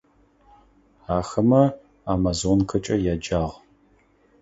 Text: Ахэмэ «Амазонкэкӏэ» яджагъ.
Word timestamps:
Ахэмэ 1.17 1.63
«Амазонкэкӏэ» 2.11 2.95
яджагъ. 3.13 3.53